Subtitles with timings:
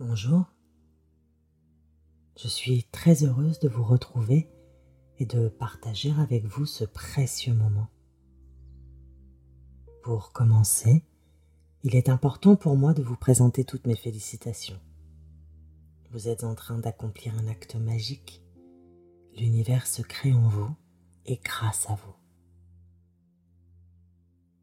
[0.00, 0.44] Bonjour.
[2.36, 4.48] Je suis très heureuse de vous retrouver
[5.18, 7.88] et de partager avec vous ce précieux moment.
[10.04, 11.02] Pour commencer,
[11.82, 14.78] il est important pour moi de vous présenter toutes mes félicitations.
[16.12, 18.44] Vous êtes en train d'accomplir un acte magique.
[19.36, 20.76] L'univers se crée en vous
[21.26, 22.14] et grâce à vous.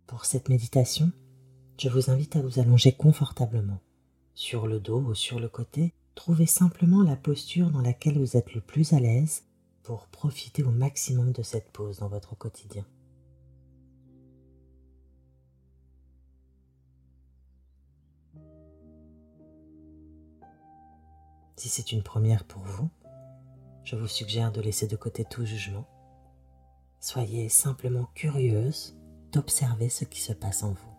[0.08, 1.12] Pour cette méditation,
[1.78, 3.82] je vous invite à vous allonger confortablement,
[4.36, 5.94] sur le dos ou sur le côté.
[6.14, 9.44] Trouvez simplement la posture dans laquelle vous êtes le plus à l'aise
[9.82, 12.86] pour profiter au maximum de cette pause dans votre quotidien.
[21.58, 22.90] Si c'est une première pour vous,
[23.84, 25.88] je vous suggère de laisser de côté tout jugement.
[27.00, 28.98] Soyez simplement curieuse
[29.32, 30.95] d'observer ce qui se passe en vous.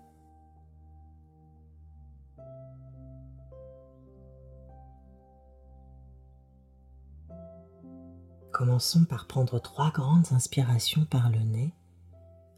[8.57, 11.75] Commençons par prendre trois grandes inspirations par le nez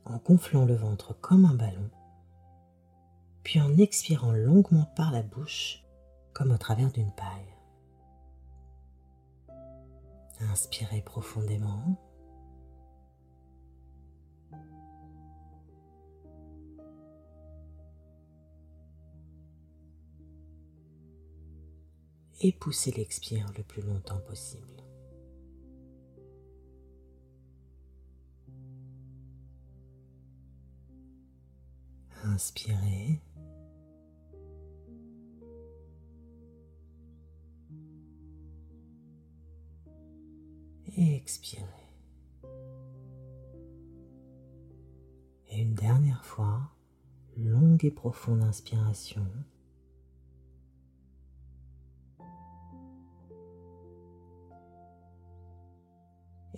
[0.05, 1.91] en gonflant le ventre comme un ballon,
[3.43, 5.85] puis en expirant longuement par la bouche
[6.35, 7.53] comme au travers d'une paille.
[10.53, 11.99] Inspirez profondément.
[22.41, 24.88] Et poussez l'expire le plus longtemps possible.
[32.39, 33.21] Inspirez.
[40.97, 41.65] Et expirez.
[45.49, 46.61] Et une dernière fois,
[47.37, 49.27] longue et profonde inspiration.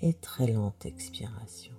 [0.03, 1.73] Et très lente expiration.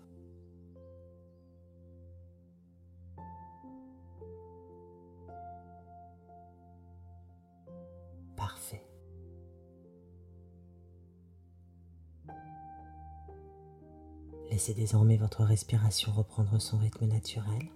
[14.62, 17.72] Laissez désormais votre respiration reprendre son rythme naturel.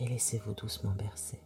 [0.00, 1.40] Et laissez-vous doucement bercer.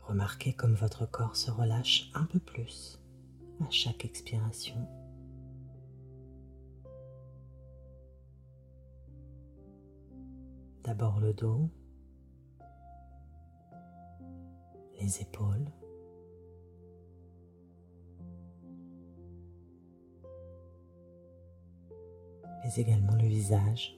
[0.00, 2.98] Remarquez comme votre corps se relâche un peu plus
[3.60, 4.88] à chaque expiration.
[10.90, 11.70] D'abord le dos,
[15.00, 15.70] les épaules,
[22.64, 23.96] mais également le visage,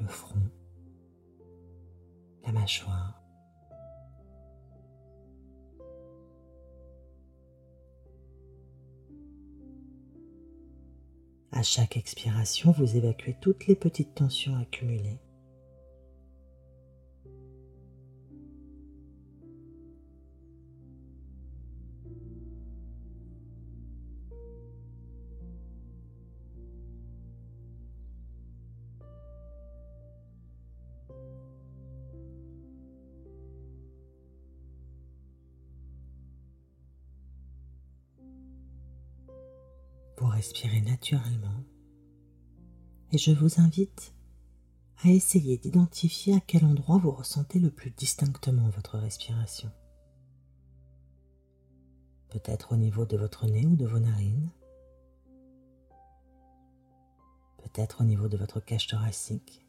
[0.00, 0.40] le front,
[2.46, 3.22] la mâchoire,
[11.56, 15.16] À chaque expiration, vous évacuez toutes les petites tensions accumulées.
[40.36, 41.64] Respirez naturellement
[43.10, 44.14] et je vous invite
[45.02, 49.72] à essayer d'identifier à quel endroit vous ressentez le plus distinctement votre respiration.
[52.28, 54.50] Peut-être au niveau de votre nez ou de vos narines.
[57.56, 59.66] Peut-être au niveau de votre cage thoracique.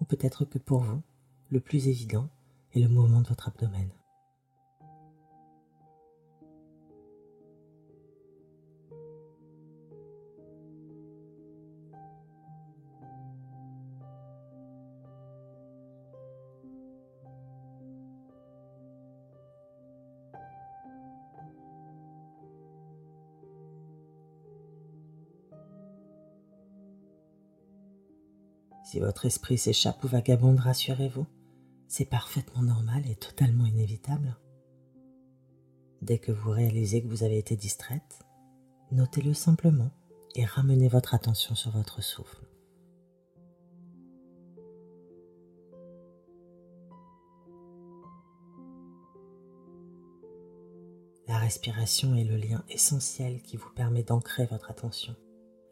[0.00, 1.02] Ou peut-être que pour vous,
[1.48, 2.28] le plus évident
[2.72, 3.88] est le mouvement de votre abdomen.
[28.90, 31.24] Si votre esprit s'échappe ou vagabonde, rassurez-vous,
[31.86, 34.36] c'est parfaitement normal et totalement inévitable.
[36.02, 38.18] Dès que vous réalisez que vous avez été distraite,
[38.90, 39.92] notez-le simplement
[40.34, 42.42] et ramenez votre attention sur votre souffle.
[51.28, 55.14] La respiration est le lien essentiel qui vous permet d'ancrer votre attention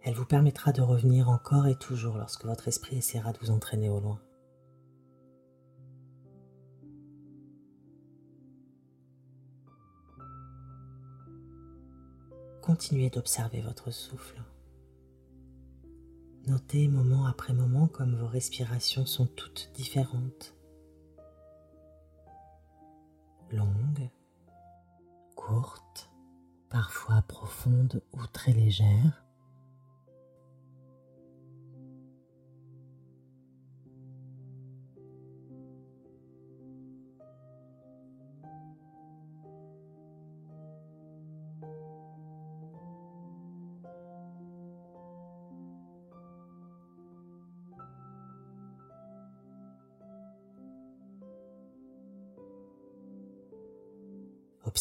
[0.03, 3.89] elle vous permettra de revenir encore et toujours lorsque votre esprit essaiera de vous entraîner
[3.89, 4.21] au loin.
[12.63, 14.43] Continuez d'observer votre souffle.
[16.47, 20.55] Notez moment après moment comme vos respirations sont toutes différentes.
[23.51, 24.11] Longues,
[25.35, 26.11] courtes,
[26.69, 29.28] parfois profondes ou très légères.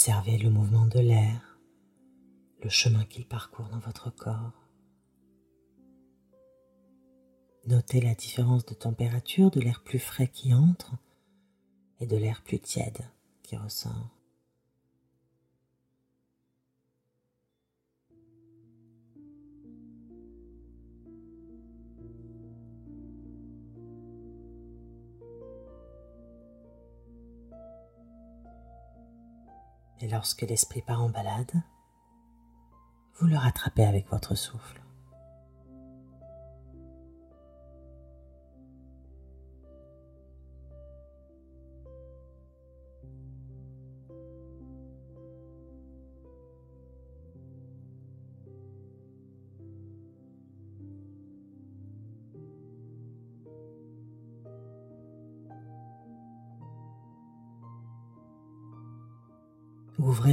[0.08, 1.60] Observez le mouvement de l'air,
[2.64, 4.54] le chemin qu'il parcourt dans votre corps.
[7.66, 10.94] Notez la différence de température de l'air plus frais qui entre
[12.00, 13.02] et de l'air plus tiède
[13.44, 14.17] qui ressort.
[30.00, 31.52] Et lorsque l'esprit part en balade,
[33.20, 34.82] vous le rattrapez avec votre souffle.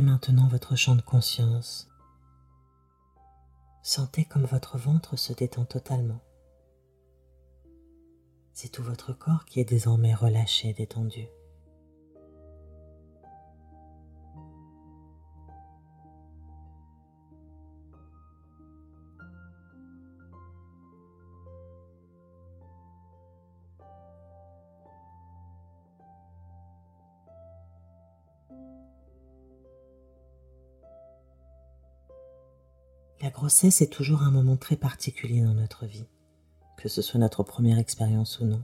[0.02, 1.88] Maintenant votre champ de conscience.
[3.84, 6.20] Sentez comme votre ventre se détend totalement.
[8.52, 11.26] C'est tout votre corps qui est désormais relâché et détendu.
[33.44, 36.06] Grossesse est toujours un moment très particulier dans notre vie,
[36.78, 38.62] que ce soit notre première expérience ou non.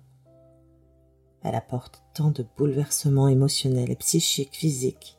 [1.43, 5.19] Elle apporte tant de bouleversements émotionnels et psychiques, physiques.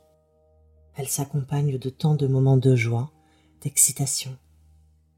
[0.96, 3.12] Elle s'accompagne de tant de moments de joie,
[3.62, 4.36] d'excitation,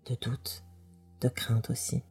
[0.07, 0.66] de doute,
[1.22, 2.01] de crainte aussi.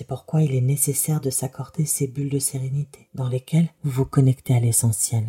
[0.00, 4.06] C'est pourquoi il est nécessaire de s'accorder ces bulles de sérénité dans lesquelles vous vous
[4.06, 5.26] connectez à l'essentiel.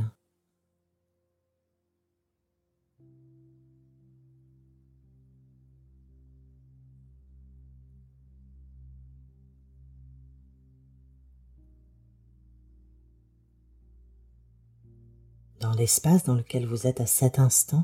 [15.59, 17.83] Dans l'espace dans lequel vous êtes à cet instant,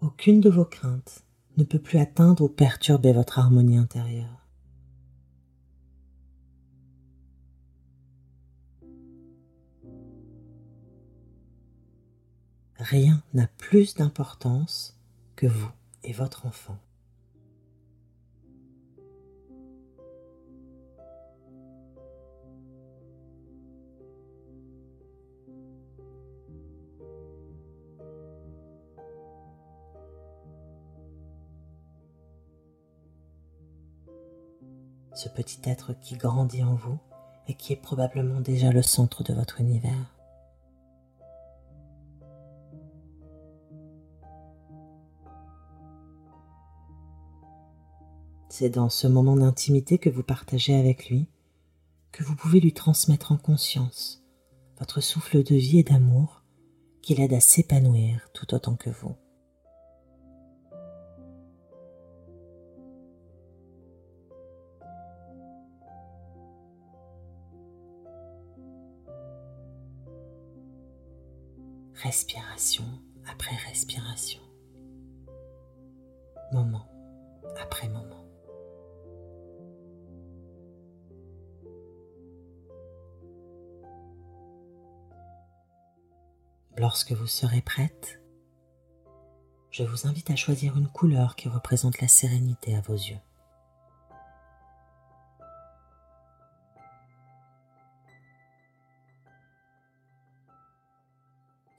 [0.00, 1.26] aucune de vos craintes
[1.58, 4.39] ne peut plus atteindre ou perturber votre harmonie intérieure.
[12.80, 14.96] Rien n'a plus d'importance
[15.36, 15.70] que vous
[16.02, 16.78] et votre enfant.
[35.14, 36.98] Ce petit être qui grandit en vous
[37.46, 40.19] et qui est probablement déjà le centre de votre univers.
[48.60, 51.26] C'est dans ce moment d'intimité que vous partagez avec lui
[52.12, 54.22] que vous pouvez lui transmettre en conscience
[54.78, 56.42] votre souffle de vie et d'amour
[57.00, 59.16] qui l'aide à s'épanouir tout autant que vous.
[71.94, 72.84] Respiration
[73.26, 74.42] après respiration,
[76.52, 76.86] moment
[77.58, 78.29] après moment.
[86.78, 88.20] Lorsque vous serez prête,
[89.70, 93.18] je vous invite à choisir une couleur qui représente la sérénité à vos yeux.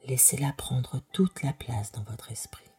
[0.06, 2.71] Laissez-la prendre toute la place dans votre esprit.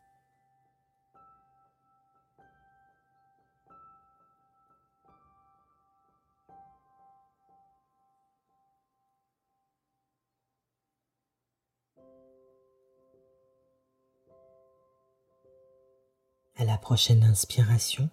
[16.72, 18.08] La prochaine inspiration,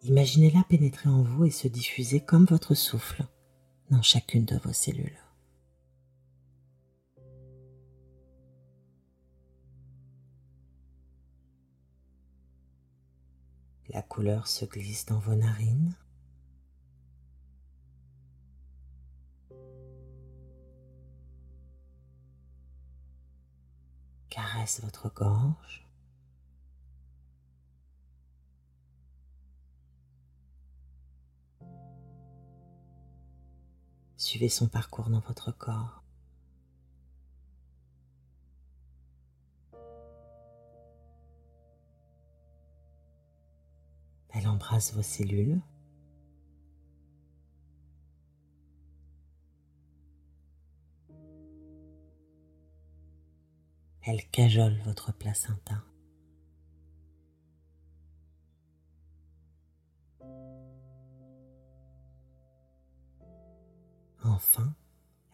[0.00, 3.22] imaginez-la pénétrer en vous et se diffuser comme votre souffle
[3.90, 5.18] dans chacune de vos cellules.
[13.90, 15.94] La couleur se glisse dans vos narines.
[24.30, 25.87] Caresse votre gorge.
[34.28, 36.02] Suivez son parcours dans votre corps.
[44.28, 45.62] Elle embrasse vos cellules.
[54.02, 55.82] Elle cajole votre placenta.
[64.38, 64.72] Enfin,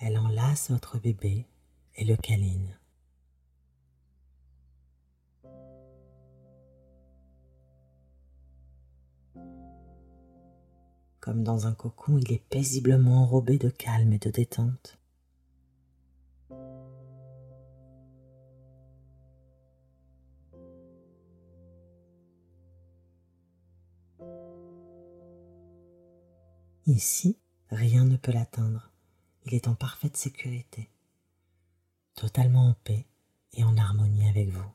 [0.00, 1.46] elle enlace votre bébé
[1.94, 2.74] et le câline.
[11.20, 14.98] Comme dans un cocon, il est paisiblement enrobé de calme et de détente.
[26.86, 28.93] Ici, rien ne peut l'atteindre.
[29.46, 30.88] Il est en parfaite sécurité,
[32.14, 33.04] totalement en paix
[33.52, 34.70] et en harmonie avec vous.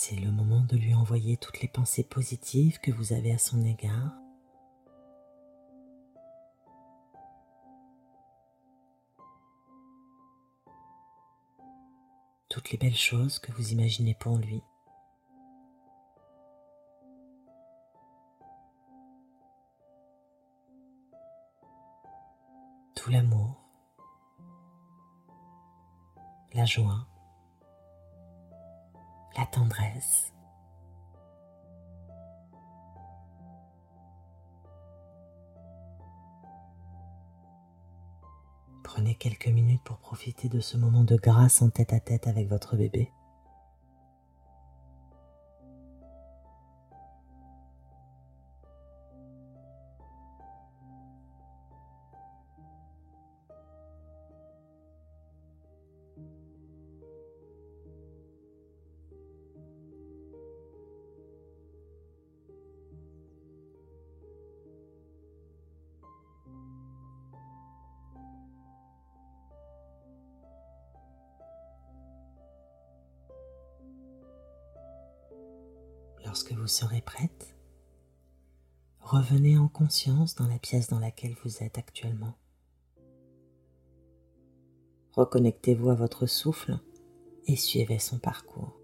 [0.00, 3.64] C'est le moment de lui envoyer toutes les pensées positives que vous avez à son
[3.64, 4.12] égard.
[12.48, 14.62] Toutes les belles choses que vous imaginez pour lui.
[22.94, 23.60] Tout l'amour,
[26.54, 27.08] la joie,
[29.38, 30.32] la tendresse.
[38.82, 42.48] Prenez quelques minutes pour profiter de ce moment de grâce en tête à tête avec
[42.48, 43.12] votre bébé.
[76.38, 77.56] Lorsque vous serez prête,
[79.00, 82.38] revenez en conscience dans la pièce dans laquelle vous êtes actuellement.
[85.14, 86.78] Reconnectez-vous à votre souffle
[87.48, 88.78] et suivez son parcours.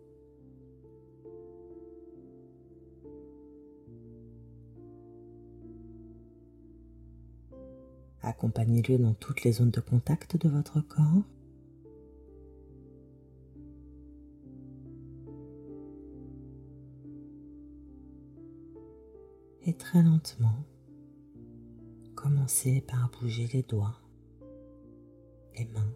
[8.23, 11.23] Accompagnez-le dans toutes les zones de contact de votre corps
[19.75, 20.65] très lentement,
[22.15, 24.01] commencez par bouger les doigts,
[25.59, 25.95] les mains,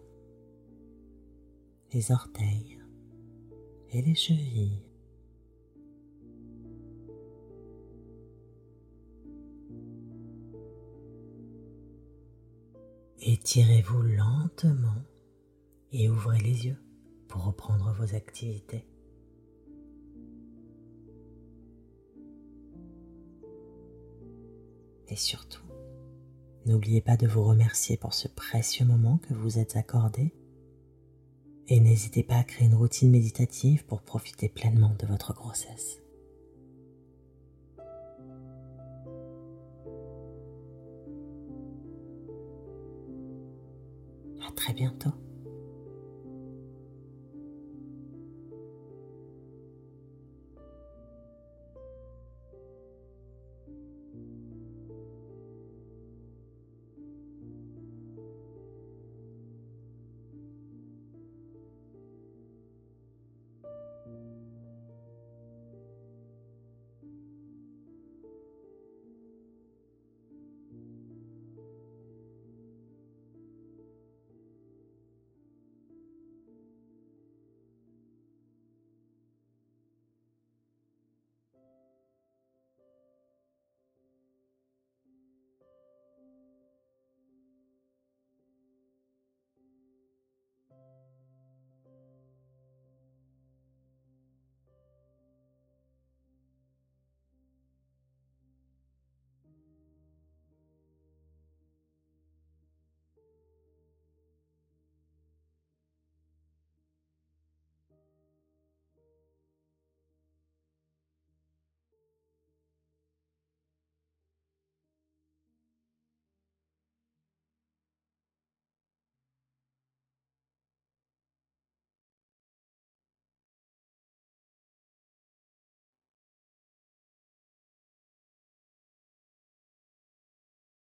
[1.93, 2.79] les orteils
[3.91, 4.83] et les chevilles.
[13.21, 15.03] Étirez-vous lentement
[15.91, 16.81] et ouvrez les yeux
[17.27, 18.85] pour reprendre vos activités.
[25.09, 25.63] et surtout,
[26.65, 30.33] n'oubliez pas de vous remercier pour ce précieux moment que vous êtes accordé
[31.67, 36.01] et n'hésitez pas à créer une routine méditative pour profiter pleinement de votre grossesse.
[44.47, 45.13] À très bientôt.